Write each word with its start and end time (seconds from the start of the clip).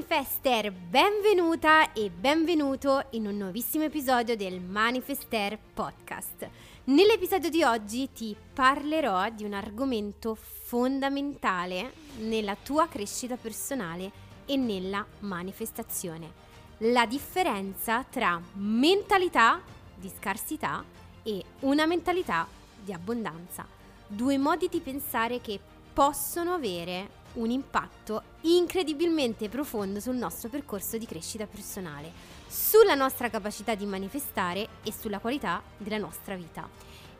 Manifester, 0.00 0.72
benvenuta 0.72 1.92
e 1.92 2.08
benvenuto 2.08 3.04
in 3.10 3.26
un 3.26 3.36
nuovissimo 3.36 3.84
episodio 3.84 4.34
del 4.34 4.58
Manifester 4.58 5.58
Podcast. 5.74 6.48
Nell'episodio 6.84 7.50
di 7.50 7.62
oggi 7.62 8.10
ti 8.10 8.34
parlerò 8.54 9.28
di 9.28 9.44
un 9.44 9.52
argomento 9.52 10.34
fondamentale 10.34 11.92
nella 12.20 12.56
tua 12.56 12.88
crescita 12.88 13.36
personale 13.36 14.10
e 14.46 14.56
nella 14.56 15.04
manifestazione. 15.18 16.32
La 16.78 17.04
differenza 17.04 18.02
tra 18.02 18.40
mentalità 18.54 19.60
di 19.94 20.10
scarsità 20.18 20.82
e 21.22 21.44
una 21.60 21.84
mentalità 21.84 22.48
di 22.82 22.94
abbondanza. 22.94 23.66
Due 24.06 24.38
modi 24.38 24.68
di 24.70 24.80
pensare 24.80 25.42
che 25.42 25.60
possono 25.92 26.54
avere 26.54 27.18
un 27.34 27.50
impatto 27.50 28.22
incredibilmente 28.42 29.48
profondo 29.48 30.00
sul 30.00 30.16
nostro 30.16 30.48
percorso 30.48 30.98
di 30.98 31.06
crescita 31.06 31.46
personale, 31.46 32.10
sulla 32.46 32.94
nostra 32.94 33.28
capacità 33.28 33.74
di 33.74 33.86
manifestare 33.86 34.68
e 34.82 34.92
sulla 34.92 35.18
qualità 35.18 35.62
della 35.76 35.98
nostra 35.98 36.34
vita. 36.34 36.68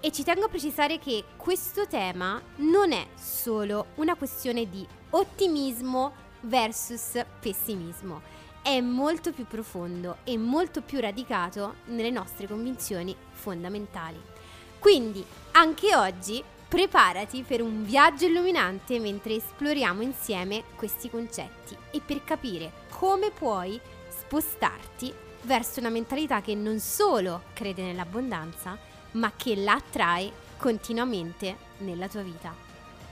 E 0.00 0.10
ci 0.12 0.24
tengo 0.24 0.46
a 0.46 0.48
precisare 0.48 0.98
che 0.98 1.24
questo 1.36 1.86
tema 1.86 2.40
non 2.56 2.92
è 2.92 3.06
solo 3.14 3.88
una 3.96 4.14
questione 4.14 4.68
di 4.68 4.86
ottimismo 5.10 6.12
versus 6.42 7.22
pessimismo, 7.38 8.22
è 8.62 8.80
molto 8.80 9.32
più 9.32 9.46
profondo 9.46 10.18
e 10.24 10.36
molto 10.36 10.80
più 10.80 11.00
radicato 11.00 11.76
nelle 11.86 12.10
nostre 12.10 12.46
convinzioni 12.46 13.14
fondamentali. 13.30 14.20
Quindi 14.78 15.24
anche 15.52 15.94
oggi 15.94 16.42
Preparati 16.70 17.42
per 17.42 17.62
un 17.62 17.82
viaggio 17.82 18.26
illuminante 18.26 19.00
mentre 19.00 19.34
esploriamo 19.34 20.02
insieme 20.02 20.62
questi 20.76 21.10
concetti 21.10 21.76
e 21.90 22.00
per 22.00 22.22
capire 22.22 22.70
come 22.90 23.32
puoi 23.32 23.78
spostarti 24.08 25.12
verso 25.42 25.80
una 25.80 25.88
mentalità 25.88 26.40
che 26.40 26.54
non 26.54 26.78
solo 26.78 27.42
crede 27.54 27.82
nell'abbondanza, 27.82 28.78
ma 29.12 29.32
che 29.34 29.56
la 29.56 29.72
attrae 29.72 30.30
continuamente 30.58 31.56
nella 31.78 32.06
tua 32.06 32.22
vita. 32.22 32.54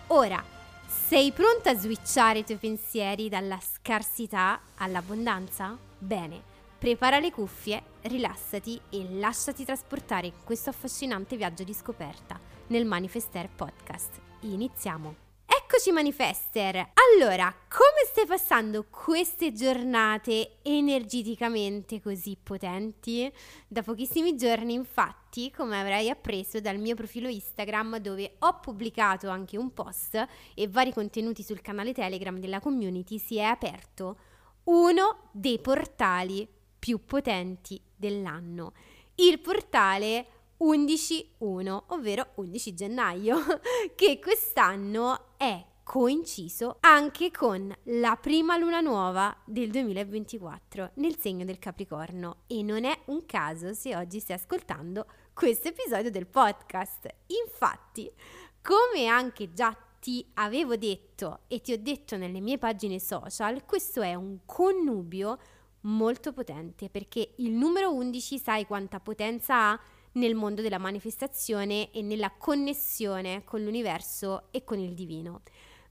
Ora, 0.06 0.40
sei 0.86 1.32
pronta 1.32 1.70
a 1.70 1.76
switchare 1.76 2.38
i 2.38 2.44
tuoi 2.44 2.58
pensieri 2.58 3.28
dalla 3.28 3.58
scarsità 3.60 4.60
all'abbondanza? 4.76 5.76
Bene, 5.98 6.40
prepara 6.78 7.18
le 7.18 7.32
cuffie, 7.32 7.82
rilassati 8.02 8.80
e 8.90 9.08
lasciati 9.14 9.64
trasportare 9.64 10.28
in 10.28 10.32
questo 10.44 10.70
affascinante 10.70 11.36
viaggio 11.36 11.64
di 11.64 11.74
scoperta 11.74 12.48
nel 12.68 12.84
Manifester 12.84 13.48
Podcast. 13.48 14.20
Iniziamo! 14.40 15.26
Eccoci 15.46 15.90
Manifester! 15.90 16.90
Allora, 17.14 17.54
come 17.68 18.04
stai 18.10 18.26
passando 18.26 18.86
queste 18.90 19.52
giornate 19.52 20.58
energeticamente 20.62 22.00
così 22.02 22.36
potenti? 22.42 23.30
Da 23.66 23.82
pochissimi 23.82 24.36
giorni, 24.36 24.74
infatti, 24.74 25.50
come 25.50 25.80
avrai 25.80 26.10
appreso 26.10 26.60
dal 26.60 26.78
mio 26.78 26.94
profilo 26.94 27.28
Instagram 27.28 27.98
dove 27.98 28.36
ho 28.40 28.58
pubblicato 28.60 29.28
anche 29.30 29.56
un 29.56 29.72
post 29.72 30.26
e 30.54 30.68
vari 30.68 30.92
contenuti 30.92 31.42
sul 31.42 31.62
canale 31.62 31.94
Telegram 31.94 32.38
della 32.38 32.60
community, 32.60 33.18
si 33.18 33.36
è 33.38 33.44
aperto 33.44 34.18
uno 34.64 35.30
dei 35.32 35.58
portali 35.58 36.46
più 36.78 37.04
potenti 37.04 37.80
dell'anno. 37.96 38.72
Il 39.14 39.40
portale 39.40 40.37
11-1, 40.60 41.82
ovvero 41.88 42.32
11 42.36 42.74
gennaio, 42.74 43.38
che 43.94 44.18
quest'anno 44.18 45.36
è 45.36 45.64
coinciso 45.88 46.76
anche 46.80 47.30
con 47.30 47.74
la 47.84 48.18
prima 48.20 48.58
luna 48.58 48.80
nuova 48.80 49.34
del 49.46 49.70
2024 49.70 50.90
nel 50.96 51.16
segno 51.16 51.46
del 51.46 51.58
Capricorno 51.58 52.42
e 52.46 52.62
non 52.62 52.84
è 52.84 52.94
un 53.06 53.24
caso 53.24 53.72
se 53.72 53.96
oggi 53.96 54.20
stai 54.20 54.36
ascoltando 54.36 55.06
questo 55.32 55.68
episodio 55.68 56.10
del 56.10 56.26
podcast. 56.26 57.08
Infatti, 57.42 58.12
come 58.60 59.06
anche 59.06 59.54
già 59.54 59.74
ti 59.98 60.24
avevo 60.34 60.76
detto 60.76 61.40
e 61.48 61.62
ti 61.62 61.72
ho 61.72 61.78
detto 61.78 62.18
nelle 62.18 62.40
mie 62.40 62.58
pagine 62.58 62.98
social, 62.98 63.64
questo 63.64 64.02
è 64.02 64.14
un 64.14 64.40
connubio 64.44 65.38
molto 65.82 66.34
potente 66.34 66.90
perché 66.90 67.34
il 67.38 67.52
numero 67.52 67.94
11 67.94 68.38
sai 68.38 68.66
quanta 68.66 69.00
potenza 69.00 69.70
ha 69.70 69.80
nel 70.18 70.34
mondo 70.34 70.60
della 70.60 70.78
manifestazione 70.78 71.90
e 71.92 72.02
nella 72.02 72.32
connessione 72.32 73.44
con 73.44 73.62
l'universo 73.62 74.48
e 74.50 74.64
con 74.64 74.78
il 74.78 74.94
divino. 74.94 75.42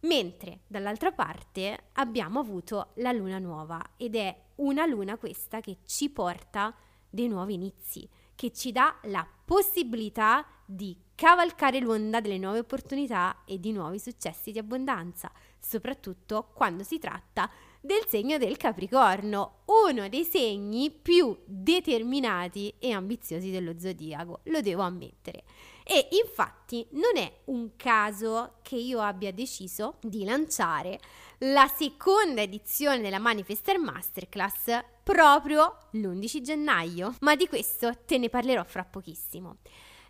Mentre 0.02 0.60
dall'altra 0.68 1.12
parte 1.12 1.90
abbiamo 1.94 2.40
avuto 2.40 2.92
la 2.96 3.12
luna 3.12 3.40
nuova 3.40 3.82
ed 3.98 4.16
è 4.16 4.36
una 4.56 4.86
luna 4.86 5.18
questa 5.18 5.60
che 5.62 5.78
ci 5.86 6.10
porta 6.10 6.76
dei 7.10 7.28
nuovi 7.28 7.56
inizi, 7.56 8.08
che 8.36 8.52
ci 8.52 8.72
dà 8.72 8.96
la 9.04 9.28
possibilità 9.46 10.46
di 10.66 10.96
cavalcare 11.16 11.80
l'onda 11.80 12.20
delle 12.20 12.38
nuove 12.38 12.60
opportunità 12.60 13.44
e 13.46 13.60
di 13.60 13.72
nuovi 13.72 13.98
successi 13.98 14.52
di 14.52 14.60
abbondanza, 14.60 15.32
soprattutto 15.58 16.50
quando 16.54 16.84
si 16.84 17.00
tratta 17.00 17.50
del 17.82 18.06
segno 18.08 18.38
del 18.38 18.58
Capricorno, 18.58 19.64
uno 19.66 20.10
dei 20.10 20.24
segni 20.24 20.92
più 20.92 21.38
determinati 21.46 22.74
e 22.80 22.92
ambiziosi 22.92 23.52
dello 23.52 23.80
zodiaco, 23.80 24.42
lo 24.44 24.62
devo 24.62 24.82
ammettere. 24.82 25.44
E 25.84 26.10
infatti 26.22 26.86
non 26.92 27.16
è 27.16 27.32
un 27.46 27.76
caso 27.78 28.56
che 28.62 28.76
io 28.76 29.00
abbia 29.00 29.32
deciso 29.32 29.96
di 30.02 30.26
lanciare 30.26 31.00
la 31.40 31.68
seconda 31.68 32.42
edizione 32.42 33.00
della 33.00 33.20
Manifester 33.20 33.80
Masterclass 33.80 34.84
proprio 35.04 35.78
l'11 35.92 36.42
gennaio, 36.42 37.16
ma 37.22 37.36
di 37.36 37.48
questo 37.48 38.00
te 38.06 38.18
ne 38.18 38.28
parlerò 38.28 38.66
fra 38.66 38.84
pochissimo. 38.84 39.60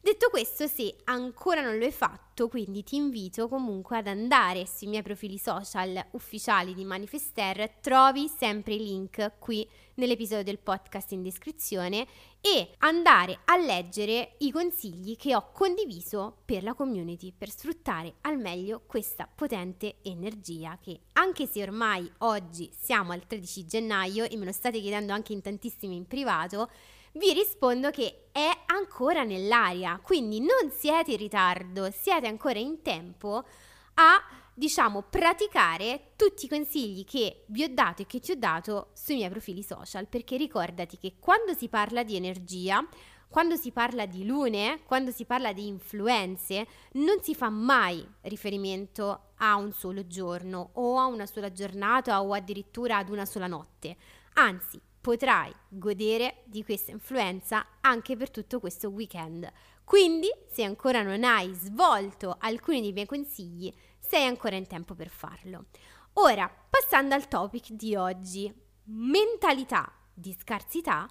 Detto 0.01 0.29
questo, 0.29 0.67
se 0.67 0.95
ancora 1.05 1.61
non 1.61 1.77
lo 1.77 1.85
hai 1.85 1.91
fatto, 1.91 2.47
quindi 2.47 2.83
ti 2.83 2.95
invito 2.95 3.47
comunque 3.47 3.97
ad 3.97 4.07
andare 4.07 4.65
sui 4.67 4.87
miei 4.87 5.01
profili 5.01 5.37
social 5.37 6.05
ufficiali 6.11 6.73
di 6.73 6.85
Manifester, 6.85 7.77
trovi 7.81 8.27
sempre 8.27 8.75
i 8.75 8.77
link 8.77 9.39
qui 9.39 9.67
nell'episodio 9.95 10.43
del 10.43 10.59
podcast 10.59 11.11
in 11.13 11.23
descrizione 11.23 12.05
e 12.39 12.75
andare 12.79 13.39
a 13.45 13.57
leggere 13.57 14.35
i 14.39 14.51
consigli 14.51 15.15
che 15.15 15.35
ho 15.35 15.51
condiviso 15.51 16.37
per 16.45 16.61
la 16.61 16.75
community 16.75 17.33
per 17.35 17.49
sfruttare 17.49 18.15
al 18.21 18.37
meglio 18.37 18.83
questa 18.85 19.27
potente 19.27 19.95
energia 20.03 20.77
che 20.79 20.99
anche 21.13 21.47
se 21.47 21.63
ormai 21.63 22.09
oggi 22.19 22.69
siamo 22.79 23.11
al 23.11 23.25
13 23.25 23.65
gennaio 23.65 24.25
e 24.25 24.37
me 24.37 24.45
lo 24.45 24.51
state 24.51 24.79
chiedendo 24.79 25.13
anche 25.13 25.33
in 25.33 25.41
tantissimi 25.41 25.95
in 25.95 26.05
privato, 26.05 26.69
vi 27.13 27.33
rispondo 27.33 27.89
che 27.89 28.29
è 28.31 28.49
ancora 28.67 29.23
nell'aria, 29.23 29.99
quindi 30.01 30.39
non 30.39 30.71
siete 30.71 31.11
in 31.11 31.17
ritardo, 31.17 31.89
siete 31.91 32.27
ancora 32.27 32.59
in 32.59 32.81
tempo 32.81 33.43
a 33.95 34.23
diciamo 34.53 35.03
praticare 35.03 36.13
tutti 36.15 36.45
i 36.45 36.49
consigli 36.49 37.05
che 37.05 37.43
vi 37.47 37.63
ho 37.63 37.69
dato 37.69 38.01
e 38.01 38.05
che 38.07 38.19
ti 38.19 38.31
ho 38.31 38.35
dato 38.35 38.89
sui 38.93 39.15
miei 39.15 39.29
profili 39.29 39.61
social, 39.61 40.07
perché 40.07 40.35
ricordati 40.35 40.97
che 40.97 41.15
quando 41.19 41.53
si 41.53 41.69
parla 41.69 42.03
di 42.03 42.15
energia, 42.15 42.83
quando 43.27 43.55
si 43.55 43.71
parla 43.71 44.05
di 44.05 44.25
lune, 44.25 44.81
quando 44.85 45.11
si 45.11 45.25
parla 45.25 45.53
di 45.53 45.67
influenze, 45.67 46.65
non 46.93 47.21
si 47.21 47.35
fa 47.35 47.49
mai 47.49 48.03
riferimento 48.21 49.33
a 49.37 49.55
un 49.55 49.73
solo 49.73 50.07
giorno 50.07 50.71
o 50.73 50.97
a 50.97 51.05
una 51.05 51.25
sola 51.25 51.51
giornata 51.51 52.23
o 52.23 52.33
addirittura 52.33 52.97
ad 52.97 53.09
una 53.09 53.25
sola 53.25 53.47
notte. 53.47 53.97
Anzi, 54.33 54.81
potrai 54.99 55.53
godere 55.67 56.43
di 56.45 56.63
questa 56.63 56.91
influenza 56.91 57.65
anche 57.81 58.15
per 58.15 58.29
tutto 58.29 58.59
questo 58.59 58.89
weekend. 58.89 59.49
Quindi, 59.83 60.27
se 60.49 60.63
ancora 60.63 61.01
non 61.01 61.23
hai 61.23 61.53
svolto 61.53 62.35
alcuni 62.39 62.81
dei 62.81 62.91
miei 62.91 63.05
consigli, 63.05 63.73
sei 63.99 64.25
ancora 64.25 64.55
in 64.55 64.67
tempo 64.67 64.95
per 64.95 65.09
farlo. 65.09 65.65
Ora, 66.13 66.51
passando 66.69 67.15
al 67.15 67.27
topic 67.27 67.71
di 67.71 67.95
oggi, 67.95 68.53
mentalità 68.85 69.91
di 70.13 70.35
scarsità 70.37 71.07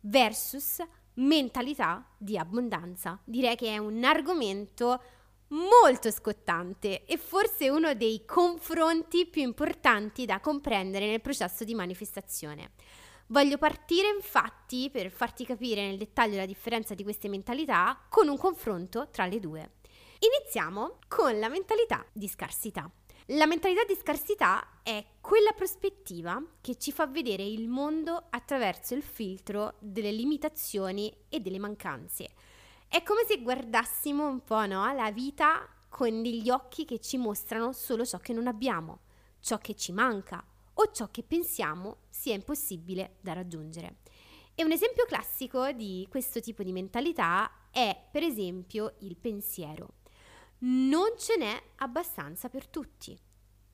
versus 0.00 0.82
mentalità 1.14 2.06
di 2.16 2.36
abbondanza. 2.36 3.20
Direi 3.24 3.56
che 3.56 3.68
è 3.68 3.78
un 3.78 4.02
argomento 4.04 5.02
molto 5.48 6.10
scottante 6.10 7.04
e 7.04 7.16
forse 7.16 7.68
uno 7.70 7.94
dei 7.94 8.24
confronti 8.24 9.26
più 9.26 9.42
importanti 9.42 10.26
da 10.26 10.40
comprendere 10.40 11.06
nel 11.06 11.20
processo 11.20 11.64
di 11.64 11.74
manifestazione. 11.74 12.72
Voglio 13.30 13.58
partire 13.58 14.08
infatti 14.08 14.88
per 14.90 15.10
farti 15.10 15.44
capire 15.44 15.86
nel 15.86 15.98
dettaglio 15.98 16.38
la 16.38 16.46
differenza 16.46 16.94
di 16.94 17.02
queste 17.02 17.28
mentalità 17.28 18.06
con 18.08 18.26
un 18.26 18.38
confronto 18.38 19.10
tra 19.10 19.26
le 19.26 19.38
due. 19.38 19.72
Iniziamo 20.20 20.98
con 21.08 21.38
la 21.38 21.50
mentalità 21.50 22.06
di 22.10 22.26
scarsità. 22.26 22.90
La 23.32 23.44
mentalità 23.44 23.84
di 23.84 23.94
scarsità 23.94 24.80
è 24.82 25.04
quella 25.20 25.52
prospettiva 25.52 26.42
che 26.62 26.78
ci 26.78 26.90
fa 26.90 27.06
vedere 27.06 27.42
il 27.42 27.68
mondo 27.68 28.28
attraverso 28.30 28.94
il 28.94 29.02
filtro 29.02 29.74
delle 29.78 30.10
limitazioni 30.10 31.14
e 31.28 31.40
delle 31.40 31.58
mancanze. 31.58 32.30
È 32.88 33.02
come 33.02 33.24
se 33.28 33.42
guardassimo 33.42 34.26
un 34.26 34.42
po' 34.42 34.64
no, 34.64 34.90
la 34.94 35.12
vita 35.12 35.68
con 35.90 36.22
degli 36.22 36.48
occhi 36.48 36.86
che 36.86 36.98
ci 36.98 37.18
mostrano 37.18 37.74
solo 37.74 38.06
ciò 38.06 38.16
che 38.16 38.32
non 38.32 38.46
abbiamo, 38.46 39.00
ciò 39.40 39.58
che 39.58 39.74
ci 39.74 39.92
manca 39.92 40.42
o 40.80 40.90
ciò 40.92 41.10
che 41.10 41.22
pensiamo 41.22 41.98
sia 42.08 42.34
impossibile 42.34 43.16
da 43.20 43.32
raggiungere. 43.32 43.98
E 44.54 44.64
un 44.64 44.72
esempio 44.72 45.04
classico 45.06 45.70
di 45.72 46.06
questo 46.10 46.40
tipo 46.40 46.62
di 46.62 46.72
mentalità 46.72 47.68
è 47.70 47.96
per 48.10 48.22
esempio 48.22 48.94
il 49.00 49.16
pensiero. 49.16 49.94
Non 50.60 51.14
ce 51.16 51.36
n'è 51.36 51.62
abbastanza 51.76 52.48
per 52.48 52.66
tutti. 52.66 53.16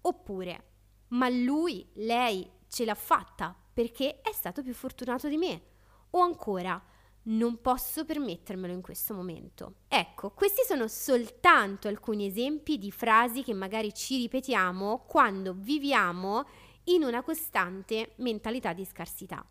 Oppure, 0.03 0.73
ma 1.09 1.29
lui, 1.31 1.89
lei 1.95 2.51
ce 2.69 2.85
l'ha 2.85 2.95
fatta 2.95 3.57
perché 3.73 4.21
è 4.21 4.33
stato 4.33 4.63
più 4.63 4.75
fortunato 4.75 5.29
di 5.29 5.39
me. 5.39 5.63
O 6.11 6.21
ancora, 6.21 6.83
non 7.27 7.61
posso 7.61 8.05
permettermelo 8.05 8.73
in 8.73 8.83
questo 8.83 9.15
momento. 9.15 9.77
Ecco, 9.89 10.33
questi 10.33 10.63
sono 10.67 10.89
soltanto 10.89 11.89
alcuni 11.89 12.27
esempi 12.27 12.77
di 12.77 12.91
frasi 12.91 13.43
che 13.43 13.55
magari 13.55 13.95
ci 13.95 14.19
ripetiamo 14.19 15.05
quando 15.07 15.55
viviamo 15.55 16.45
in 16.85 17.03
una 17.03 17.23
costante 17.23 18.13
mentalità 18.17 18.73
di 18.73 18.85
scarsità. 18.85 19.45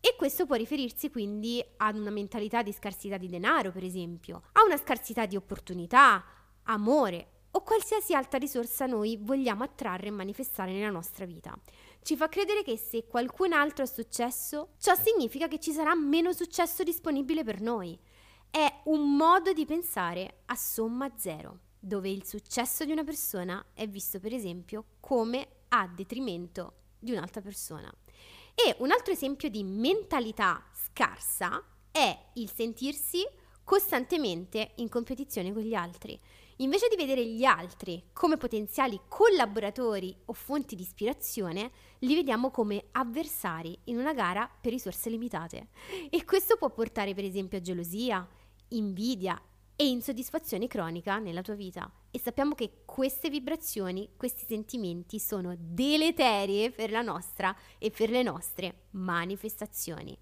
E 0.00 0.14
questo 0.16 0.46
può 0.46 0.56
riferirsi 0.56 1.10
quindi 1.10 1.62
ad 1.76 1.96
una 1.96 2.10
mentalità 2.10 2.62
di 2.62 2.72
scarsità 2.72 3.16
di 3.16 3.28
denaro, 3.28 3.70
per 3.70 3.84
esempio, 3.84 4.42
a 4.52 4.64
una 4.64 4.76
scarsità 4.76 5.26
di 5.26 5.36
opportunità, 5.36 6.24
amore 6.64 7.28
o 7.52 7.62
qualsiasi 7.62 8.14
altra 8.14 8.38
risorsa 8.38 8.86
noi 8.86 9.18
vogliamo 9.20 9.64
attrarre 9.64 10.06
e 10.08 10.12
manifestare 10.12 10.72
nella 10.72 10.90
nostra 10.90 11.24
vita. 11.24 11.56
Ci 12.02 12.16
fa 12.16 12.28
credere 12.28 12.62
che 12.62 12.76
se 12.76 13.06
qualcun 13.06 13.52
altro 13.52 13.84
ha 13.84 13.88
successo, 13.88 14.70
ciò 14.78 14.94
significa 14.94 15.48
che 15.48 15.58
ci 15.58 15.72
sarà 15.72 15.94
meno 15.94 16.32
successo 16.32 16.82
disponibile 16.82 17.44
per 17.44 17.60
noi. 17.60 17.98
È 18.48 18.80
un 18.84 19.16
modo 19.16 19.52
di 19.52 19.64
pensare 19.66 20.42
a 20.46 20.54
somma 20.54 21.10
zero, 21.16 21.58
dove 21.78 22.08
il 22.08 22.24
successo 22.24 22.84
di 22.84 22.92
una 22.92 23.04
persona 23.04 23.64
è 23.74 23.86
visto 23.88 24.18
per 24.20 24.32
esempio 24.32 24.84
come 25.00 25.46
a 25.68 25.86
detrimento 25.88 26.79
di 27.00 27.12
un'altra 27.12 27.40
persona. 27.40 27.92
E 28.54 28.76
un 28.78 28.90
altro 28.90 29.12
esempio 29.12 29.48
di 29.48 29.64
mentalità 29.64 30.62
scarsa 30.72 31.62
è 31.90 32.16
il 32.34 32.50
sentirsi 32.50 33.26
costantemente 33.64 34.72
in 34.76 34.88
competizione 34.88 35.52
con 35.52 35.62
gli 35.62 35.74
altri. 35.74 36.18
Invece 36.56 36.88
di 36.88 36.96
vedere 36.96 37.24
gli 37.24 37.44
altri 37.44 38.10
come 38.12 38.36
potenziali 38.36 39.00
collaboratori 39.08 40.14
o 40.26 40.32
fonti 40.34 40.76
di 40.76 40.82
ispirazione, 40.82 41.70
li 42.00 42.14
vediamo 42.14 42.50
come 42.50 42.84
avversari 42.92 43.78
in 43.84 43.96
una 43.96 44.12
gara 44.12 44.50
per 44.60 44.72
risorse 44.72 45.08
limitate. 45.08 45.68
E 46.10 46.24
questo 46.24 46.56
può 46.56 46.68
portare 46.70 47.14
per 47.14 47.24
esempio 47.24 47.58
a 47.58 47.62
gelosia, 47.62 48.28
invidia 48.68 49.40
e 49.80 49.88
insoddisfazione 49.88 50.66
cronica 50.66 51.18
nella 51.18 51.40
tua 51.40 51.54
vita. 51.54 51.90
E 52.10 52.18
sappiamo 52.18 52.54
che 52.54 52.82
queste 52.84 53.30
vibrazioni, 53.30 54.10
questi 54.14 54.44
sentimenti 54.46 55.18
sono 55.18 55.54
deleterie 55.56 56.70
per 56.70 56.90
la 56.90 57.00
nostra 57.00 57.56
e 57.78 57.90
per 57.90 58.10
le 58.10 58.22
nostre 58.22 58.88
manifestazioni. 58.90 60.14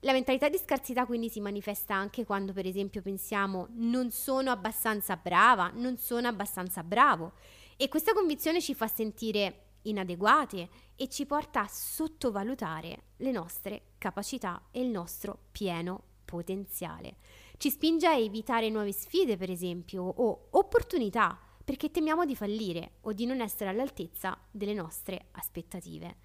La 0.00 0.12
mentalità 0.12 0.48
di 0.48 0.56
scarsità 0.56 1.04
quindi 1.04 1.28
si 1.28 1.40
manifesta 1.40 1.94
anche 1.94 2.24
quando 2.24 2.54
per 2.54 2.64
esempio 2.64 3.02
pensiamo 3.02 3.66
non 3.72 4.10
sono 4.10 4.50
abbastanza 4.50 5.14
brava, 5.16 5.70
non 5.74 5.98
sono 5.98 6.26
abbastanza 6.26 6.82
bravo 6.82 7.32
e 7.76 7.88
questa 7.88 8.14
convinzione 8.14 8.62
ci 8.62 8.74
fa 8.74 8.86
sentire 8.86 9.72
inadeguate 9.82 10.70
e 10.96 11.08
ci 11.10 11.26
porta 11.26 11.60
a 11.60 11.68
sottovalutare 11.68 13.02
le 13.18 13.30
nostre 13.30 13.88
capacità 13.98 14.68
e 14.70 14.80
il 14.80 14.88
nostro 14.88 15.38
pieno 15.52 16.04
potenziale. 16.24 17.16
Ci 17.62 17.70
spinge 17.70 18.08
a 18.08 18.16
evitare 18.16 18.70
nuove 18.70 18.90
sfide 18.90 19.36
per 19.36 19.48
esempio 19.48 20.02
o 20.02 20.48
opportunità 20.50 21.38
perché 21.64 21.92
temiamo 21.92 22.24
di 22.24 22.34
fallire 22.34 22.94
o 23.02 23.12
di 23.12 23.24
non 23.24 23.40
essere 23.40 23.70
all'altezza 23.70 24.36
delle 24.50 24.74
nostre 24.74 25.26
aspettative. 25.30 26.16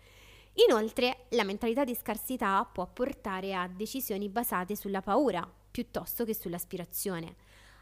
Inoltre, 0.68 1.28
la 1.30 1.44
mentalità 1.44 1.84
di 1.84 1.94
scarsità 1.94 2.66
può 2.66 2.92
portare 2.92 3.54
a 3.54 3.68
decisioni 3.68 4.30
basate 4.30 4.76
sulla 4.76 5.04
paura 5.04 5.48
piuttosto 5.70 6.26
che 6.26 6.34
sull'aspirazione. 6.34 7.36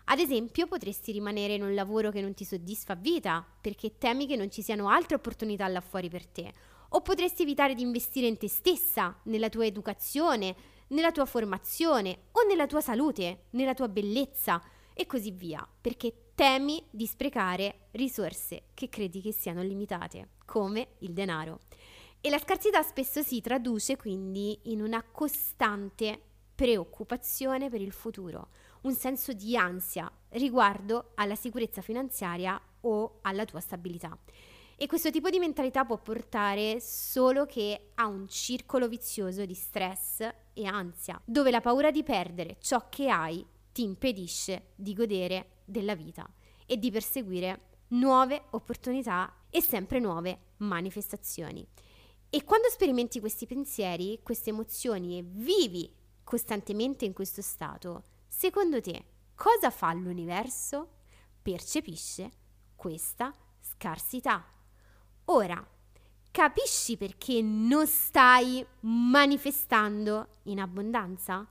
Ad 0.04 0.20
esempio, 0.20 0.68
potresti 0.68 1.14
rimanere 1.14 1.54
in 1.54 1.64
un 1.64 1.74
lavoro 1.74 2.12
che 2.12 2.20
non 2.20 2.34
ti 2.34 2.44
soddisfa 2.44 2.92
a 2.92 2.98
vita 2.98 3.48
perché 3.62 3.98
temi 3.98 4.28
che 4.28 4.36
non 4.36 4.52
ci 4.52 4.64
siano 4.64 4.90
altre 4.90 5.16
opportunità 5.16 5.66
là 5.70 5.80
fuori 5.80 6.10
per 6.10 6.28
te, 6.28 6.52
o 6.90 7.00
potresti 7.00 7.44
evitare 7.44 7.74
di 7.74 7.84
investire 7.84 8.28
in 8.28 8.38
te 8.38 8.50
stessa, 8.50 9.18
nella 9.24 9.48
tua 9.48 9.66
educazione, 9.66 10.75
nella 10.88 11.12
tua 11.12 11.26
formazione 11.26 12.26
o 12.32 12.46
nella 12.48 12.68
tua 12.68 12.82
salute, 12.82 13.46
nella 13.52 13.74
tua 13.74 13.88
bellezza 13.88 14.62
e 14.94 15.06
così 15.06 15.32
via, 15.32 15.68
perché 15.82 16.32
temi 16.36 16.86
di 16.90 17.06
sprecare 17.06 17.88
risorse 17.92 18.66
che 18.74 18.90
credi 18.90 19.22
che 19.22 19.32
siano 19.32 19.62
limitate, 19.62 20.30
come 20.46 20.96
il 21.00 21.14
denaro. 21.14 21.60
E 22.22 22.30
la 22.30 22.40
scarsità 22.40 22.82
spesso 22.82 23.22
si 23.22 23.42
traduce 23.42 23.98
quindi 23.98 24.60
in 24.64 24.82
una 24.82 25.04
costante 25.04 26.20
preoccupazione 26.56 27.70
per 27.70 27.82
il 27.82 27.92
futuro, 27.92 28.50
un 28.82 28.94
senso 28.94 29.34
di 29.34 29.56
ansia 29.58 30.10
riguardo 30.30 31.12
alla 31.16 31.36
sicurezza 31.36 31.82
finanziaria 31.82 32.60
o 32.82 33.20
alla 33.22 33.46
tua 33.46 33.60
stabilità. 33.60 34.18
E 34.78 34.88
questo 34.88 35.10
tipo 35.10 35.30
di 35.30 35.40
mentalità 35.40 35.86
può 35.86 35.98
portare 36.02 36.82
solo 36.82 37.46
che 37.46 37.92
a 37.96 38.08
un 38.08 38.28
circolo 38.28 38.90
vizioso 38.90 39.46
di 39.46 39.54
stress 39.54 40.20
e 40.54 40.66
ansia, 40.66 41.20
dove 41.24 41.50
la 41.50 41.62
paura 41.62 41.92
di 41.92 42.04
perdere 42.04 42.58
ciò 42.60 42.90
che 42.90 43.10
hai 43.10 43.46
ti 43.72 43.84
impedisce 43.84 44.72
di 44.76 44.94
godere 44.94 45.62
della 45.66 45.96
vita 45.96 46.30
e 46.66 46.78
di 46.78 46.92
perseguire 46.92 47.74
nuove 47.90 48.46
opportunità 48.52 49.34
e 49.50 49.62
sempre 49.62 50.00
nuove 50.00 50.40
manifestazioni. 50.58 51.66
E 52.30 52.44
quando 52.44 52.70
sperimenti 52.70 53.22
questi 53.22 53.46
pensieri, 53.46 54.20
queste 54.24 54.50
emozioni 54.50 55.18
e 55.18 55.24
vivi 55.26 55.94
costantemente 56.24 57.06
in 57.06 57.14
questo 57.14 57.42
stato, 57.42 58.04
secondo 58.28 58.82
te 58.82 59.06
cosa 59.36 59.70
fa 59.70 59.94
l'universo? 59.94 60.96
Percepisce 61.42 62.32
questa 62.76 63.34
scarsità. 63.62 64.55
Ora, 65.26 65.66
capisci 66.32 66.98
perché 66.98 67.42
non 67.42 67.88
stai 67.88 68.66
manifestando 68.82 70.40
in 70.44 70.60
abbondanza? 70.60 71.48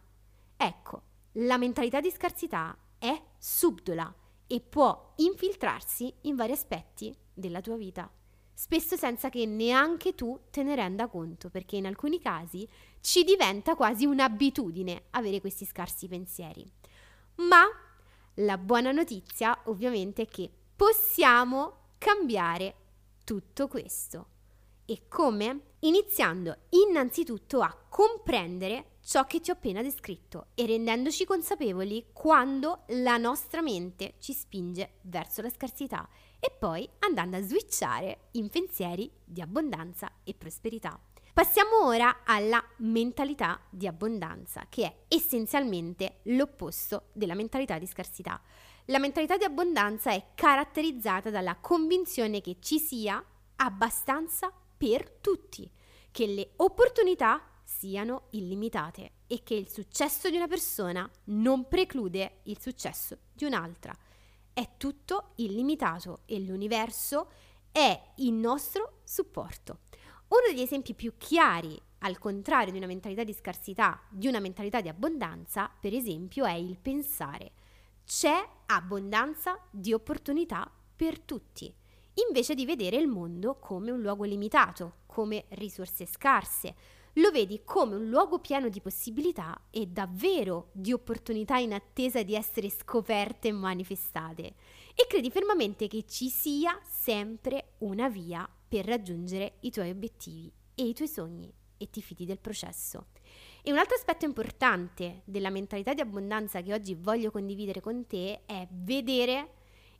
Ecco, 0.56 1.02
la 1.32 1.58
mentalità 1.58 2.00
di 2.00 2.10
scarsità 2.10 2.76
è 2.98 3.20
subdola 3.36 4.14
e 4.46 4.60
può 4.60 5.14
infiltrarsi 5.16 6.12
in 6.22 6.36
vari 6.36 6.52
aspetti 6.52 7.16
della 7.32 7.60
tua 7.60 7.76
vita 7.76 8.10
spesso 8.54 8.96
senza 8.96 9.28
che 9.28 9.44
neanche 9.46 10.14
tu 10.14 10.38
te 10.50 10.62
ne 10.62 10.76
renda 10.76 11.08
conto, 11.08 11.50
perché 11.50 11.76
in 11.76 11.86
alcuni 11.86 12.20
casi 12.20 12.66
ci 13.00 13.24
diventa 13.24 13.74
quasi 13.74 14.06
un'abitudine 14.06 15.06
avere 15.10 15.40
questi 15.40 15.64
scarsi 15.64 16.06
pensieri. 16.06 16.64
Ma 17.36 17.64
la 18.34 18.56
buona 18.56 18.92
notizia 18.92 19.58
ovviamente 19.64 20.22
è 20.22 20.28
che 20.28 20.48
possiamo 20.74 21.88
cambiare 21.98 22.76
tutto 23.24 23.68
questo. 23.68 24.28
E 24.86 25.08
come? 25.08 25.72
Iniziando 25.80 26.56
innanzitutto 26.70 27.60
a 27.60 27.74
comprendere 27.88 28.98
ciò 29.02 29.24
che 29.24 29.40
ti 29.40 29.50
ho 29.50 29.54
appena 29.54 29.82
descritto 29.82 30.48
e 30.54 30.66
rendendoci 30.66 31.24
consapevoli 31.24 32.06
quando 32.12 32.84
la 32.88 33.16
nostra 33.16 33.60
mente 33.60 34.14
ci 34.18 34.32
spinge 34.32 34.98
verso 35.02 35.42
la 35.42 35.50
scarsità 35.50 36.08
e 36.38 36.50
poi 36.50 36.88
andando 37.00 37.36
a 37.36 37.42
switchare 37.42 38.28
in 38.32 38.48
pensieri 38.48 39.10
di 39.24 39.40
abbondanza 39.40 40.10
e 40.22 40.34
prosperità. 40.34 40.98
Passiamo 41.34 41.84
ora 41.86 42.22
alla 42.24 42.62
mentalità 42.78 43.60
di 43.68 43.86
abbondanza, 43.86 44.66
che 44.68 44.84
è 44.84 44.96
essenzialmente 45.08 46.20
l'opposto 46.24 47.08
della 47.12 47.34
mentalità 47.34 47.76
di 47.78 47.86
scarsità. 47.86 48.40
La 48.86 48.98
mentalità 48.98 49.36
di 49.36 49.44
abbondanza 49.44 50.10
è 50.12 50.32
caratterizzata 50.34 51.30
dalla 51.30 51.56
convinzione 51.56 52.40
che 52.40 52.56
ci 52.60 52.78
sia 52.78 53.22
abbastanza 53.56 54.52
per 54.76 55.10
tutti, 55.20 55.70
che 56.10 56.26
le 56.26 56.52
opportunità 56.56 57.42
siano 57.62 58.28
illimitate 58.30 59.12
e 59.26 59.42
che 59.42 59.54
il 59.54 59.70
successo 59.70 60.28
di 60.28 60.36
una 60.36 60.48
persona 60.48 61.08
non 61.24 61.66
preclude 61.66 62.40
il 62.44 62.60
successo 62.60 63.18
di 63.32 63.44
un'altra 63.44 63.96
è 64.54 64.76
tutto 64.76 65.32
illimitato 65.36 66.20
e 66.26 66.38
l'universo 66.38 67.28
è 67.72 68.00
il 68.16 68.32
nostro 68.32 69.00
supporto. 69.02 69.80
Uno 70.28 70.42
degli 70.48 70.62
esempi 70.62 70.94
più 70.94 71.14
chiari, 71.18 71.78
al 71.98 72.18
contrario 72.18 72.70
di 72.70 72.78
una 72.78 72.86
mentalità 72.86 73.24
di 73.24 73.32
scarsità, 73.32 74.00
di 74.08 74.28
una 74.28 74.38
mentalità 74.38 74.80
di 74.80 74.88
abbondanza, 74.88 75.70
per 75.80 75.92
esempio, 75.92 76.44
è 76.44 76.52
il 76.52 76.78
pensare. 76.78 77.52
C'è 78.04 78.48
abbondanza 78.74 79.58
di 79.70 79.92
opportunità 79.92 80.70
per 80.96 81.20
tutti, 81.20 81.74
invece 82.28 82.54
di 82.54 82.64
vedere 82.64 82.96
il 82.96 83.08
mondo 83.08 83.56
come 83.58 83.90
un 83.90 84.00
luogo 84.00 84.24
limitato, 84.24 84.98
come 85.06 85.46
risorse 85.50 86.06
scarse, 86.06 86.74
lo 87.18 87.30
vedi 87.30 87.62
come 87.64 87.94
un 87.94 88.08
luogo 88.08 88.40
pieno 88.40 88.68
di 88.68 88.80
possibilità 88.80 89.66
e 89.70 89.86
davvero 89.86 90.70
di 90.72 90.92
opportunità 90.92 91.58
in 91.58 91.72
attesa 91.72 92.22
di 92.22 92.34
essere 92.34 92.70
scoperte 92.70 93.48
e 93.48 93.52
manifestate 93.52 94.54
e 94.94 95.06
credi 95.08 95.30
fermamente 95.30 95.86
che 95.86 96.04
ci 96.06 96.28
sia 96.28 96.78
sempre 96.84 97.74
una 97.78 98.08
via 98.08 98.48
per 98.66 98.84
raggiungere 98.86 99.58
i 99.60 99.70
tuoi 99.70 99.90
obiettivi 99.90 100.52
e 100.74 100.86
i 100.86 100.94
tuoi 100.94 101.08
sogni 101.08 101.52
e 101.76 101.90
ti 101.90 102.02
fidi 102.02 102.24
del 102.24 102.38
processo. 102.38 103.06
E 103.66 103.72
un 103.72 103.78
altro 103.78 103.96
aspetto 103.96 104.26
importante 104.26 105.22
della 105.24 105.48
mentalità 105.48 105.94
di 105.94 106.02
abbondanza 106.02 106.60
che 106.60 106.74
oggi 106.74 106.94
voglio 106.94 107.30
condividere 107.30 107.80
con 107.80 108.06
te 108.06 108.42
è 108.44 108.68
vedere 108.70 109.52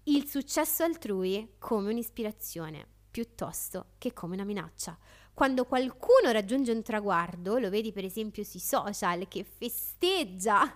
il 0.02 0.28
successo 0.28 0.82
altrui 0.82 1.54
come 1.58 1.90
un'ispirazione 1.90 2.86
piuttosto 3.10 3.86
che 3.96 4.12
come 4.12 4.34
una 4.34 4.44
minaccia. 4.44 4.98
Quando 5.32 5.64
qualcuno 5.64 6.30
raggiunge 6.30 6.72
un 6.72 6.82
traguardo, 6.82 7.56
lo 7.56 7.70
vedi 7.70 7.90
per 7.90 8.04
esempio 8.04 8.44
sui 8.44 8.60
social 8.60 9.26
che 9.28 9.44
festeggia 9.44 10.70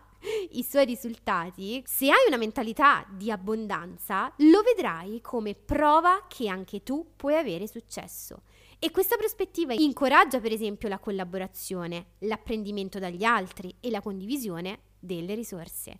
i 0.52 0.62
suoi 0.62 0.86
risultati, 0.86 1.82
se 1.84 2.06
hai 2.06 2.26
una 2.26 2.38
mentalità 2.38 3.06
di 3.10 3.30
abbondanza, 3.30 4.32
lo 4.38 4.62
vedrai 4.62 5.20
come 5.20 5.54
prova 5.54 6.24
che 6.26 6.48
anche 6.48 6.82
tu 6.82 7.12
puoi 7.16 7.36
avere 7.36 7.66
successo. 7.66 8.44
E 8.80 8.92
questa 8.92 9.16
prospettiva 9.16 9.72
incoraggia 9.72 10.38
per 10.38 10.52
esempio 10.52 10.88
la 10.88 11.00
collaborazione, 11.00 12.10
l'apprendimento 12.20 13.00
dagli 13.00 13.24
altri 13.24 13.74
e 13.80 13.90
la 13.90 14.00
condivisione 14.00 14.82
delle 15.00 15.34
risorse. 15.34 15.98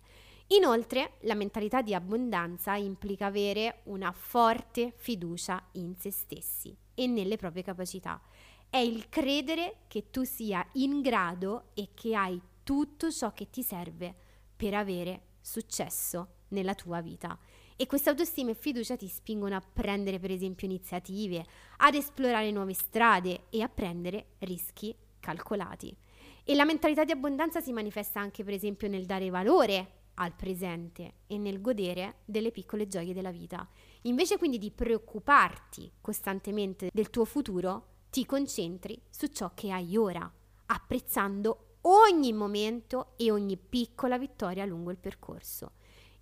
Inoltre, 0.51 1.17
la 1.23 1.35
mentalità 1.35 1.81
di 1.81 1.93
abbondanza 1.93 2.75
implica 2.75 3.25
avere 3.25 3.81
una 3.85 4.13
forte 4.13 4.93
fiducia 4.95 5.61
in 5.73 5.93
se 5.97 6.09
stessi 6.09 6.73
e 6.95 7.05
nelle 7.05 7.35
proprie 7.35 7.63
capacità. 7.63 8.21
È 8.69 8.77
il 8.77 9.09
credere 9.09 9.79
che 9.87 10.09
tu 10.09 10.23
sia 10.23 10.65
in 10.73 11.01
grado 11.01 11.71
e 11.73 11.89
che 11.93 12.15
hai 12.15 12.41
tutto 12.63 13.11
ciò 13.11 13.33
che 13.33 13.49
ti 13.49 13.61
serve 13.61 14.15
per 14.55 14.73
avere 14.73 15.23
successo 15.41 16.35
nella 16.49 16.75
tua 16.75 17.01
vita. 17.01 17.37
E 17.81 17.87
questa 17.87 18.09
autostima 18.09 18.51
e 18.51 18.55
fiducia 18.55 18.97
ti 18.97 19.07
spingono 19.07 19.55
a 19.55 19.61
prendere 19.61 20.19
per 20.19 20.31
esempio 20.31 20.67
iniziative, 20.67 21.45
ad 21.77 21.93
esplorare 21.93 22.51
nuove 22.51 22.73
strade 22.73 23.43
e 23.49 23.61
a 23.61 23.69
prendere 23.69 24.31
rischi 24.39 24.93
calcolati. 25.17 25.95
E 26.43 26.55
la 26.55 26.65
mentalità 26.65 27.05
di 27.05 27.13
abbondanza 27.13 27.61
si 27.61 27.71
manifesta 27.71 28.19
anche 28.19 28.43
per 28.43 28.53
esempio 28.53 28.89
nel 28.89 29.05
dare 29.05 29.29
valore 29.29 29.91
al 30.15 30.33
presente 30.35 31.19
e 31.27 31.37
nel 31.37 31.61
godere 31.61 32.15
delle 32.25 32.51
piccole 32.51 32.89
gioie 32.89 33.13
della 33.13 33.31
vita. 33.31 33.65
Invece 34.01 34.37
quindi 34.37 34.57
di 34.57 34.71
preoccuparti 34.71 35.89
costantemente 36.01 36.89
del 36.91 37.09
tuo 37.09 37.23
futuro, 37.23 37.85
ti 38.09 38.25
concentri 38.25 39.01
su 39.09 39.27
ciò 39.27 39.51
che 39.53 39.71
hai 39.71 39.95
ora, 39.95 40.29
apprezzando 40.65 41.77
ogni 41.83 42.33
momento 42.33 43.13
e 43.15 43.31
ogni 43.31 43.55
piccola 43.55 44.17
vittoria 44.17 44.65
lungo 44.65 44.91
il 44.91 44.97
percorso. 44.97 45.71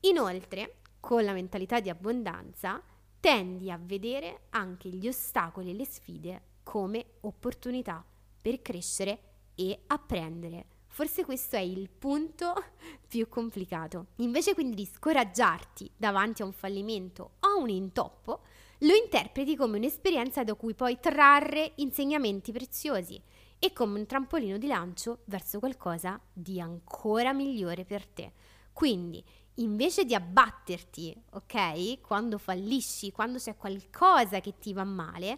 Inoltre, 0.01 0.81
con 1.07 1.23
la 1.23 1.31
mentalità 1.31 1.79
di 1.79 1.89
abbondanza, 1.89 2.83
tendi 3.21 3.71
a 3.71 3.79
vedere 3.81 4.47
anche 4.49 4.89
gli 4.89 5.07
ostacoli 5.07 5.69
e 5.69 5.73
le 5.73 5.85
sfide 5.85 6.41
come 6.63 7.13
opportunità 7.21 8.03
per 8.41 8.61
crescere 8.61 9.19
e 9.55 9.83
apprendere 9.87 10.65
Forse 10.97 11.23
questo 11.23 11.55
è 11.55 11.61
il 11.61 11.89
punto 11.89 12.53
più 13.07 13.29
complicato. 13.29 14.07
Invece 14.15 14.53
quindi 14.53 14.75
di 14.75 14.85
scoraggiarti 14.85 15.91
davanti 15.95 16.41
a 16.41 16.45
un 16.45 16.51
fallimento 16.51 17.35
o 17.39 17.61
un 17.61 17.69
intoppo, 17.69 18.41
lo 18.79 18.93
interpreti 18.93 19.55
come 19.55 19.77
un'esperienza 19.77 20.43
da 20.43 20.55
cui 20.55 20.73
puoi 20.73 20.99
trarre 20.99 21.71
insegnamenti 21.75 22.51
preziosi 22.51 23.21
e 23.59 23.71
come 23.71 23.97
un 23.97 24.05
trampolino 24.07 24.57
di 24.57 24.67
lancio 24.67 25.19
verso 25.25 25.59
qualcosa 25.59 26.19
di 26.33 26.59
ancora 26.59 27.31
migliore 27.31 27.85
per 27.85 28.05
te. 28.07 28.33
Quindi, 28.73 29.23
invece 29.57 30.05
di 30.05 30.13
abbatterti, 30.13 31.15
ok, 31.31 32.01
quando 32.01 32.37
fallisci, 32.37 33.11
quando 33.11 33.37
c'è 33.37 33.55
qualcosa 33.55 34.39
che 34.39 34.55
ti 34.59 34.73
va 34.73 34.83
male, 34.83 35.37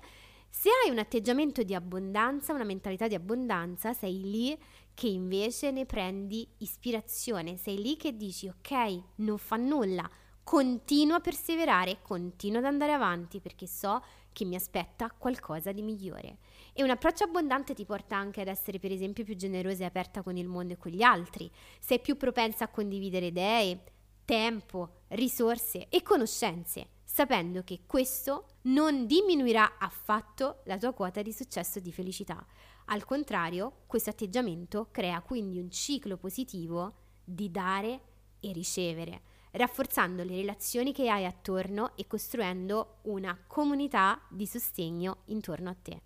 se 0.49 0.69
hai 0.83 0.89
un 0.89 0.97
atteggiamento 0.97 1.63
di 1.63 1.75
abbondanza, 1.75 2.53
una 2.53 2.63
mentalità 2.63 3.07
di 3.07 3.15
abbondanza, 3.15 3.93
sei 3.93 4.21
lì 4.21 4.57
che 4.93 5.07
invece 5.07 5.71
ne 5.71 5.85
prendi 5.85 6.47
ispirazione, 6.57 7.55
sei 7.55 7.81
lì 7.81 7.95
che 7.95 8.17
dici 8.17 8.47
ok, 8.47 9.01
non 9.15 9.37
fa 9.37 9.55
nulla, 9.55 10.09
continuo 10.43 11.15
a 11.15 11.21
perseverare, 11.21 11.99
continuo 12.01 12.59
ad 12.59 12.65
andare 12.65 12.91
avanti 12.91 13.39
perché 13.39 13.67
so 13.67 14.03
che 14.33 14.45
mi 14.45 14.55
aspetta 14.55 15.11
qualcosa 15.15 15.71
di 15.71 15.81
migliore. 15.81 16.39
E 16.73 16.83
un 16.83 16.89
approccio 16.89 17.25
abbondante 17.25 17.73
ti 17.73 17.85
porta 17.85 18.17
anche 18.17 18.41
ad 18.41 18.47
essere 18.47 18.79
per 18.79 18.91
esempio 18.91 19.23
più 19.23 19.35
generosa 19.35 19.83
e 19.83 19.87
aperta 19.87 20.21
con 20.21 20.35
il 20.37 20.47
mondo 20.47 20.73
e 20.73 20.77
con 20.77 20.91
gli 20.91 21.03
altri, 21.03 21.49
sei 21.79 21.99
più 21.99 22.17
propensa 22.17 22.65
a 22.65 22.69
condividere 22.69 23.27
idee, 23.27 23.83
tempo, 24.29 25.05
risorse 25.07 25.87
e 25.89 26.03
conoscenze 26.03 26.89
sapendo 27.03 27.63
che 27.63 27.79
questo 27.87 28.57
non 28.65 29.07
diminuirà 29.07 29.79
affatto 29.79 30.61
la 30.65 30.77
tua 30.77 30.93
quota 30.93 31.23
di 31.23 31.33
successo 31.33 31.79
e 31.79 31.81
di 31.81 31.91
felicità. 31.91 32.45
Al 32.85 33.05
contrario, 33.05 33.81
questo 33.87 34.11
atteggiamento 34.11 34.89
crea 34.91 35.19
quindi 35.21 35.57
un 35.57 35.71
ciclo 35.71 36.15
positivo 36.17 36.93
di 37.23 37.49
dare 37.49 38.01
e 38.39 38.51
ricevere, 38.51 39.21
rafforzando 39.51 40.23
le 40.23 40.35
relazioni 40.35 40.93
che 40.93 41.09
hai 41.09 41.25
attorno 41.25 41.97
e 41.97 42.05
costruendo 42.05 42.99
una 43.05 43.35
comunità 43.47 44.21
di 44.29 44.45
sostegno 44.45 45.23
intorno 45.25 45.71
a 45.71 45.75
te. 45.81 46.03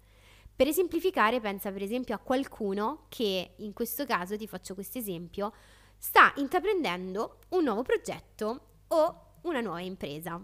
Per 0.56 0.65
esemplificare, 0.65 1.42
pensa 1.42 1.74
per 1.74 1.82
esempio 1.82 2.15
a 2.15 2.20
qualcuno 2.20 3.06
che, 3.10 3.56
in 3.58 3.74
questo 3.74 4.06
caso 4.06 4.38
ti 4.38 4.48
faccio 4.48 4.75
questo 4.75 4.98
esempio, 4.98 5.51
sta 6.06 6.34
intraprendendo 6.36 7.40
un 7.52 7.64
nuovo 7.64 7.82
progetto 7.82 8.66
o 8.90 9.36
una 9.44 9.62
nuova 9.62 9.80
impresa 9.80 10.38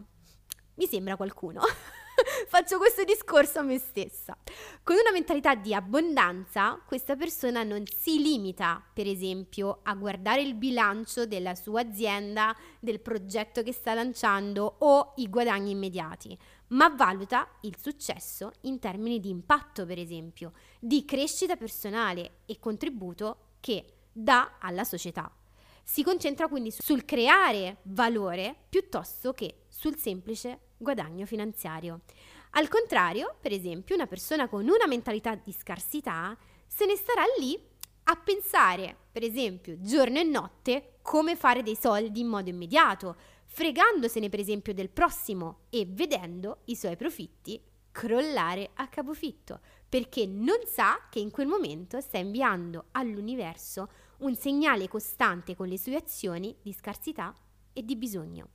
mi 0.76 0.88
sembra 0.88 1.18
qualcuno. 1.18 1.60
Faccio 2.48 2.78
questo 2.78 3.04
discorso 3.04 3.60
a 3.60 3.64
me 3.64 3.78
stessa. 3.78 4.38
Con 4.84 4.96
una 4.96 5.12
mentalità 5.12 5.56
di 5.56 5.74
abbondanza, 5.74 6.82
questa 6.86 7.18
persona 7.18 7.64
non 7.64 7.84
si 7.86 8.22
limita, 8.22 8.82
per 8.94 9.06
esempio, 9.06 9.80
a 9.84 9.94
guardare 9.96 10.42
il 10.42 10.56
bilancio 10.56 11.26
della 11.26 11.56
sua 11.56 11.82
azienda, 11.82 12.56
del 12.80 13.02
progetto 13.02 13.62
che 13.62 13.74
sta 13.74 13.94
lanciando 13.94 14.76
o 14.80 15.12
i 15.18 15.30
guadagni 15.30 15.72
immediati, 15.72 16.38
ma 16.68 16.88
valuta 16.88 17.50
il 17.62 17.76
successo 17.78 18.54
in 18.62 18.80
termini 18.80 19.20
di 19.20 19.30
impatto, 19.30 19.86
per 19.86 20.00
esempio, 20.00 20.54
di 20.80 21.04
crescita 21.04 21.58
personale 21.58 22.40
e 22.46 22.60
contributo 22.60 23.56
che 23.60 23.96
dà 24.14 24.56
alla 24.60 24.86
società. 24.86 25.30
Si 25.92 26.04
concentra 26.04 26.48
quindi 26.48 26.70
sul 26.70 27.04
creare 27.04 27.78
valore 27.86 28.56
piuttosto 28.70 29.34
che 29.34 29.64
sul 29.70 29.98
semplice 29.98 30.60
guadagno 30.78 31.26
finanziario. 31.26 32.02
Al 32.52 32.68
contrario, 32.68 33.38
per 33.42 33.52
esempio, 33.54 33.96
una 33.96 34.06
persona 34.06 34.48
con 34.48 34.68
una 34.68 34.86
mentalità 34.86 35.34
di 35.34 35.52
scarsità 35.52 36.38
se 36.68 36.86
ne 36.86 36.96
starà 36.96 37.24
lì 37.40 37.60
a 38.04 38.16
pensare, 38.18 38.96
per 39.12 39.24
esempio, 39.24 39.82
giorno 39.82 40.20
e 40.20 40.24
notte 40.24 41.00
come 41.02 41.36
fare 41.36 41.64
dei 41.64 41.76
soldi 41.76 42.20
in 42.20 42.28
modo 42.28 42.52
immediato, 42.52 43.16
fregandosene 43.46 44.30
per 44.30 44.40
esempio 44.40 44.76
del 44.76 44.92
prossimo 44.92 45.62
e 45.72 45.88
vedendo 45.90 46.60
i 46.66 46.76
suoi 46.76 46.98
profitti 46.98 47.60
crollare 47.92 48.70
a 48.76 48.88
capofitto, 48.90 49.60
perché 49.90 50.28
non 50.28 50.60
sa 50.68 51.08
che 51.10 51.18
in 51.18 51.32
quel 51.32 51.48
momento 51.48 52.00
sta 52.00 52.20
inviando 52.20 52.90
all'universo 52.92 53.90
un 54.20 54.36
segnale 54.36 54.88
costante 54.88 55.56
con 55.56 55.68
le 55.68 55.78
sue 55.78 55.96
azioni 55.96 56.56
di 56.62 56.74
scarsità 56.74 57.34
e 57.74 57.84
di 57.84 57.96
bisogno. 57.96 58.50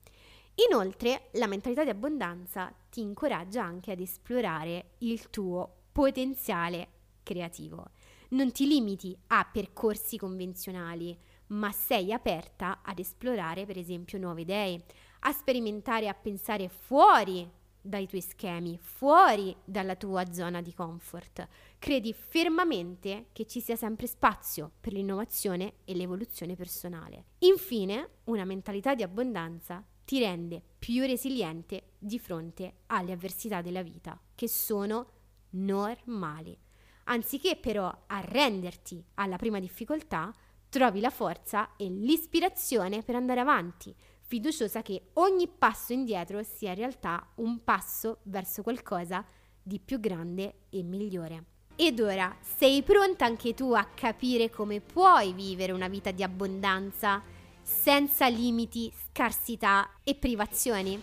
Inoltre, 0.69 1.31
la 1.33 1.47
mentalità 1.47 1.83
di 1.83 1.91
abbondanza 1.91 2.73
ti 2.91 3.01
incoraggia 3.01 3.63
anche 3.63 3.91
ad 3.93 4.01
esplorare 4.01 4.93
il 4.99 5.31
tuo 5.31 5.83
potenziale 5.91 6.89
creativo. 7.23 7.91
Non 8.31 8.53
ti 8.53 8.67
limiti 8.67 9.17
a 9.29 9.49
percorsi 9.51 10.17
convenzionali, 10.17 11.17
ma 11.49 11.73
sei 11.73 12.13
aperta 12.13 12.81
ad 12.83 12.99
esplorare, 12.99 13.67
per 13.67 13.79
esempio, 13.79 14.19
nuove 14.19 14.43
idee, 14.43 14.85
a 15.21 15.33
sperimentare, 15.33 16.09
a 16.09 16.15
pensare 16.15 16.69
fuori 16.69 17.49
dai 17.87 18.07
tuoi 18.07 18.23
schemi, 18.23 18.79
fuori 18.81 19.55
dalla 19.63 19.95
tua 19.95 20.33
zona 20.33 20.63
di 20.63 20.73
comfort. 20.73 21.47
Credi 21.79 22.15
fermamente 22.15 23.27
che 23.33 23.47
ci 23.47 23.61
sia 23.61 23.77
sempre 23.77 24.07
spazio 24.07 24.73
per 24.81 24.95
l'innovazione 24.95 25.75
e 25.85 25.95
l'evoluzione 25.95 26.57
personale. 26.57 27.27
Infine, 27.41 28.09
una 28.25 28.47
mentalità 28.47 28.95
di 28.95 29.03
abbondanza 29.03 29.85
ti 30.05 30.19
rende 30.19 30.63
più 30.79 31.03
resiliente 31.05 31.91
di 31.99 32.19
fronte 32.19 32.79
alle 32.87 33.13
avversità 33.13 33.61
della 33.61 33.83
vita, 33.83 34.19
che 34.35 34.49
sono 34.49 35.11
normali. 35.51 36.59
Anziché 37.05 37.57
però 37.57 37.95
arrenderti 38.07 39.05
alla 39.15 39.37
prima 39.37 39.61
difficoltà, 39.61 40.35
trovi 40.71 41.01
la 41.01 41.11
forza 41.11 41.77
e 41.77 41.89
l'ispirazione 41.89 43.03
per 43.03 43.15
andare 43.15 43.41
avanti, 43.41 43.95
fiduciosa 44.35 44.83
che 44.83 45.11
ogni 45.15 45.47
passo 45.47 45.93
indietro 45.93 46.43
sia 46.43 46.71
in 46.71 46.77
realtà 46.77 47.25
un 47.37 47.63
passo 47.63 48.19
verso 48.25 48.63
qualcosa 48.63 49.25
di 49.63 49.79
più 49.79 50.01
grande 50.01 50.63
e 50.71 50.83
migliore. 50.83 51.45
Ed 51.77 52.01
ora 52.01 52.37
sei 52.41 52.83
pronta 52.83 53.27
anche 53.27 53.55
tu 53.55 53.73
a 53.73 53.87
capire 53.95 54.51
come 54.51 54.81
puoi 54.81 55.33
vivere 55.33 55.71
una 55.71 55.89
vita 55.89 56.11
di 56.11 56.25
abbondanza? 56.25 57.23
senza 57.67 58.29
limiti, 58.29 58.93
scarsità 59.09 59.89
e 60.05 60.15
privazioni. 60.15 61.01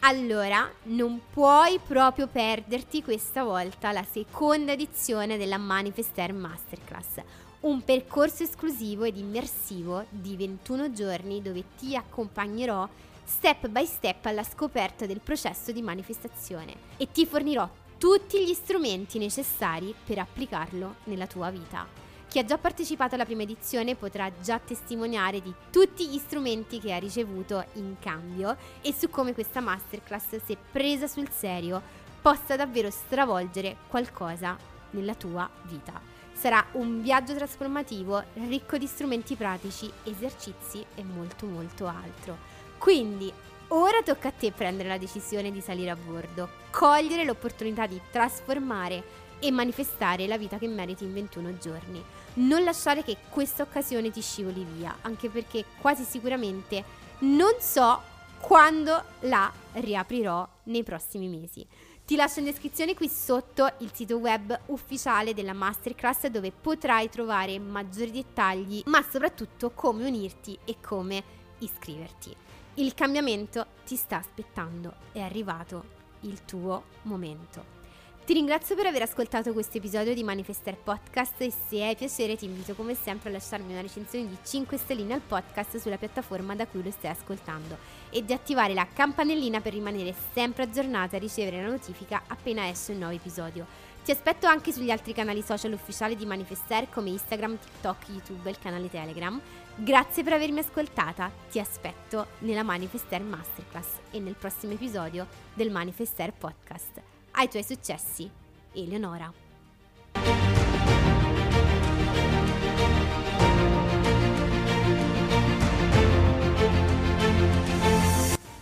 Allora, 0.00 0.70
non 0.82 1.18
puoi 1.30 1.78
proprio 1.78 2.26
perderti 2.26 3.02
questa 3.02 3.42
volta 3.42 3.90
la 3.90 4.04
seconda 4.04 4.72
edizione 4.72 5.38
della 5.38 5.56
Manifester 5.56 6.34
Masterclass, 6.34 7.22
un 7.64 7.82
percorso 7.82 8.42
esclusivo 8.42 9.04
ed 9.04 9.16
immersivo 9.16 10.04
di 10.10 10.36
21 10.36 10.92
giorni 10.92 11.40
dove 11.40 11.64
ti 11.78 11.96
accompagnerò 11.96 12.86
step 13.24 13.68
by 13.68 13.86
step 13.86 14.26
alla 14.26 14.42
scoperta 14.42 15.06
del 15.06 15.20
processo 15.20 15.72
di 15.72 15.80
manifestazione 15.80 16.74
e 16.98 17.10
ti 17.10 17.24
fornirò 17.24 17.68
tutti 17.96 18.44
gli 18.44 18.52
strumenti 18.52 19.18
necessari 19.18 19.94
per 20.04 20.18
applicarlo 20.18 20.96
nella 21.04 21.26
tua 21.26 21.48
vita. 21.48 21.86
Chi 22.28 22.38
ha 22.38 22.44
già 22.44 22.58
partecipato 22.58 23.14
alla 23.14 23.24
prima 23.24 23.42
edizione 23.42 23.94
potrà 23.94 24.30
già 24.42 24.58
testimoniare 24.58 25.40
di 25.40 25.54
tutti 25.70 26.06
gli 26.06 26.18
strumenti 26.18 26.80
che 26.80 26.92
ha 26.92 26.98
ricevuto 26.98 27.64
in 27.74 27.96
cambio 27.98 28.58
e 28.82 28.92
su 28.92 29.08
come 29.08 29.32
questa 29.32 29.60
masterclass, 29.60 30.44
se 30.44 30.56
presa 30.70 31.06
sul 31.06 31.30
serio, 31.30 31.80
possa 32.20 32.56
davvero 32.56 32.90
stravolgere 32.90 33.76
qualcosa 33.88 34.54
nella 34.90 35.14
tua 35.14 35.48
vita. 35.62 36.13
Sarà 36.44 36.62
un 36.72 37.00
viaggio 37.00 37.34
trasformativo 37.34 38.22
ricco 38.34 38.76
di 38.76 38.86
strumenti 38.86 39.34
pratici, 39.34 39.90
esercizi 40.02 40.84
e 40.94 41.02
molto 41.02 41.46
molto 41.46 41.86
altro. 41.86 42.36
Quindi 42.76 43.32
ora 43.68 44.02
tocca 44.02 44.28
a 44.28 44.30
te 44.30 44.52
prendere 44.52 44.90
la 44.90 44.98
decisione 44.98 45.50
di 45.50 45.62
salire 45.62 45.88
a 45.88 45.96
bordo, 45.96 46.50
cogliere 46.70 47.24
l'opportunità 47.24 47.86
di 47.86 47.98
trasformare 48.10 49.02
e 49.38 49.50
manifestare 49.50 50.26
la 50.26 50.36
vita 50.36 50.58
che 50.58 50.68
meriti 50.68 51.04
in 51.04 51.14
21 51.14 51.56
giorni. 51.56 52.04
Non 52.34 52.62
lasciare 52.62 53.02
che 53.02 53.16
questa 53.30 53.62
occasione 53.62 54.10
ti 54.10 54.20
scivoli 54.20 54.66
via, 54.70 54.94
anche 55.00 55.30
perché 55.30 55.64
quasi 55.80 56.04
sicuramente 56.04 56.84
non 57.20 57.54
so 57.58 58.02
quando 58.38 59.02
la 59.20 59.50
riaprirò 59.72 60.46
nei 60.64 60.82
prossimi 60.82 61.26
mesi. 61.26 61.66
Ti 62.06 62.16
lascio 62.16 62.40
in 62.40 62.44
descrizione 62.44 62.92
qui 62.92 63.08
sotto 63.08 63.66
il 63.78 63.90
sito 63.94 64.18
web 64.18 64.60
ufficiale 64.66 65.32
della 65.32 65.54
masterclass 65.54 66.26
dove 66.26 66.52
potrai 66.52 67.08
trovare 67.08 67.58
maggiori 67.58 68.10
dettagli, 68.10 68.82
ma 68.86 69.00
soprattutto 69.00 69.70
come 69.70 70.06
unirti 70.06 70.58
e 70.66 70.76
come 70.82 71.24
iscriverti. 71.60 72.36
Il 72.74 72.92
cambiamento 72.92 73.64
ti 73.86 73.96
sta 73.96 74.18
aspettando, 74.18 74.96
è 75.12 75.20
arrivato 75.20 75.84
il 76.20 76.44
tuo 76.44 76.84
momento. 77.04 77.83
Ti 78.24 78.32
ringrazio 78.32 78.74
per 78.74 78.86
aver 78.86 79.02
ascoltato 79.02 79.52
questo 79.52 79.76
episodio 79.76 80.14
di 80.14 80.24
Manifester 80.24 80.78
Podcast 80.78 81.42
e 81.42 81.52
se 81.68 81.84
hai 81.84 81.94
piacere 81.94 82.36
ti 82.36 82.46
invito 82.46 82.72
come 82.72 82.94
sempre 82.94 83.28
a 83.28 83.32
lasciarmi 83.32 83.72
una 83.72 83.82
recensione 83.82 84.26
di 84.26 84.38
5 84.42 84.78
stelline 84.78 85.12
al 85.12 85.20
podcast 85.20 85.76
sulla 85.76 85.98
piattaforma 85.98 86.56
da 86.56 86.66
cui 86.66 86.82
lo 86.82 86.90
stai 86.90 87.10
ascoltando 87.10 87.76
e 88.08 88.24
di 88.24 88.32
attivare 88.32 88.72
la 88.72 88.86
campanellina 88.90 89.60
per 89.60 89.74
rimanere 89.74 90.14
sempre 90.32 90.62
aggiornata 90.62 91.16
e 91.16 91.18
ricevere 91.18 91.60
la 91.60 91.68
notifica 91.68 92.22
appena 92.26 92.66
esce 92.66 92.92
un 92.92 93.00
nuovo 93.00 93.12
episodio. 93.12 93.66
Ti 94.02 94.10
aspetto 94.10 94.46
anche 94.46 94.72
sugli 94.72 94.90
altri 94.90 95.12
canali 95.12 95.42
social 95.42 95.74
ufficiali 95.74 96.16
di 96.16 96.24
Manifester 96.24 96.88
come 96.88 97.10
Instagram, 97.10 97.58
TikTok, 97.58 98.08
YouTube 98.08 98.48
e 98.48 98.52
il 98.52 98.58
canale 98.58 98.88
Telegram. 98.88 99.38
Grazie 99.76 100.22
per 100.22 100.32
avermi 100.32 100.60
ascoltata, 100.60 101.30
ti 101.50 101.58
aspetto 101.58 102.28
nella 102.38 102.62
Manifester 102.62 103.20
Masterclass 103.20 103.98
e 104.12 104.18
nel 104.18 104.34
prossimo 104.34 104.72
episodio 104.72 105.26
del 105.52 105.70
Manifester 105.70 106.32
Podcast 106.32 107.13
ai 107.34 107.48
tuoi 107.48 107.62
successi. 107.62 108.30
Eleonora. 108.72 109.43